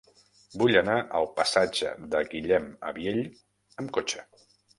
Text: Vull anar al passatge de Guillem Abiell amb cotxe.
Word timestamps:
Vull 0.61 0.77
anar 0.79 0.95
al 1.19 1.27
passatge 1.39 1.91
de 2.15 2.23
Guillem 2.33 2.67
Abiell 2.93 3.23
amb 3.31 3.95
cotxe. 4.01 4.27